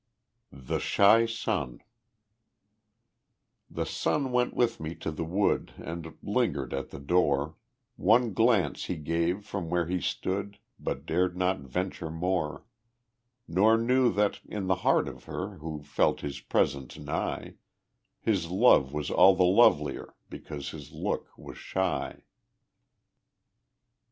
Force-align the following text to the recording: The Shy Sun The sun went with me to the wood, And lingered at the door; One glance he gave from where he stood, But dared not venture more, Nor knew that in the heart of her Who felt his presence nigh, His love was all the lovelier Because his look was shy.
The 0.51 0.79
Shy 0.79 1.27
Sun 1.27 1.83
The 3.69 3.85
sun 3.85 4.31
went 4.31 4.55
with 4.55 4.79
me 4.79 4.95
to 4.95 5.11
the 5.11 5.23
wood, 5.23 5.73
And 5.77 6.17
lingered 6.23 6.73
at 6.73 6.89
the 6.89 6.97
door; 6.97 7.53
One 7.97 8.33
glance 8.33 8.85
he 8.85 8.95
gave 8.95 9.45
from 9.45 9.69
where 9.69 9.85
he 9.85 10.01
stood, 10.01 10.57
But 10.79 11.05
dared 11.05 11.37
not 11.37 11.59
venture 11.59 12.09
more, 12.09 12.65
Nor 13.47 13.77
knew 13.77 14.11
that 14.13 14.39
in 14.47 14.65
the 14.65 14.77
heart 14.81 15.07
of 15.07 15.25
her 15.25 15.57
Who 15.59 15.83
felt 15.83 16.21
his 16.21 16.39
presence 16.39 16.97
nigh, 16.97 17.57
His 18.19 18.49
love 18.49 18.91
was 18.93 19.11
all 19.11 19.35
the 19.35 19.43
lovelier 19.43 20.15
Because 20.31 20.71
his 20.71 20.91
look 20.91 21.27
was 21.37 21.59
shy. 21.59 22.23